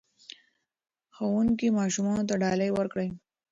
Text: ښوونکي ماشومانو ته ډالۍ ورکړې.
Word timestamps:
ښوونکي 1.15 1.67
ماشومانو 1.79 2.27
ته 2.29 2.35
ډالۍ 2.41 2.69
ورکړې. 2.73 3.07